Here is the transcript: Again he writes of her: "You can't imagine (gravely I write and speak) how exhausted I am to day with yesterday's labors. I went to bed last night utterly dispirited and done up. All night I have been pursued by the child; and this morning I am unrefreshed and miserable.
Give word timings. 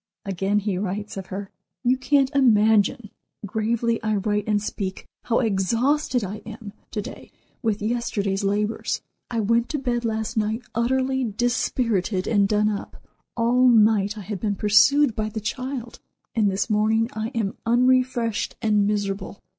Again 0.25 0.57
he 0.57 0.79
writes 0.79 1.15
of 1.15 1.27
her: 1.27 1.51
"You 1.83 1.95
can't 1.95 2.33
imagine 2.33 3.11
(gravely 3.45 4.01
I 4.01 4.15
write 4.15 4.47
and 4.47 4.59
speak) 4.59 5.05
how 5.25 5.41
exhausted 5.41 6.23
I 6.23 6.37
am 6.37 6.73
to 6.89 7.03
day 7.03 7.31
with 7.61 7.83
yesterday's 7.83 8.43
labors. 8.43 9.03
I 9.29 9.41
went 9.41 9.69
to 9.69 9.77
bed 9.77 10.03
last 10.03 10.35
night 10.37 10.63
utterly 10.73 11.23
dispirited 11.23 12.25
and 12.25 12.47
done 12.49 12.67
up. 12.69 12.97
All 13.37 13.67
night 13.67 14.17
I 14.17 14.21
have 14.21 14.39
been 14.39 14.55
pursued 14.55 15.15
by 15.15 15.29
the 15.29 15.39
child; 15.39 15.99
and 16.33 16.49
this 16.49 16.67
morning 16.67 17.07
I 17.13 17.27
am 17.35 17.57
unrefreshed 17.67 18.55
and 18.59 18.87
miserable. 18.87 19.39